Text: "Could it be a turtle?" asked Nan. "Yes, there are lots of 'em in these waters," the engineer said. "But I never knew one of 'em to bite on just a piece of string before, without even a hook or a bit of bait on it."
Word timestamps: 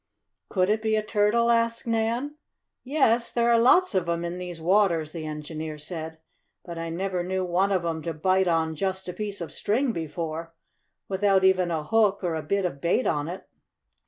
"Could 0.49 0.71
it 0.71 0.81
be 0.81 0.95
a 0.95 1.03
turtle?" 1.03 1.51
asked 1.51 1.85
Nan. 1.85 2.33
"Yes, 2.83 3.29
there 3.29 3.51
are 3.51 3.59
lots 3.59 3.93
of 3.93 4.09
'em 4.09 4.25
in 4.25 4.39
these 4.39 4.59
waters," 4.59 5.11
the 5.11 5.27
engineer 5.27 5.77
said. 5.77 6.17
"But 6.65 6.79
I 6.79 6.89
never 6.89 7.21
knew 7.21 7.45
one 7.45 7.71
of 7.71 7.85
'em 7.85 8.01
to 8.01 8.13
bite 8.15 8.47
on 8.47 8.73
just 8.73 9.07
a 9.07 9.13
piece 9.13 9.41
of 9.41 9.51
string 9.53 9.91
before, 9.91 10.55
without 11.07 11.43
even 11.43 11.69
a 11.69 11.83
hook 11.83 12.23
or 12.23 12.33
a 12.33 12.41
bit 12.41 12.65
of 12.65 12.81
bait 12.81 13.05
on 13.05 13.27
it." 13.27 13.47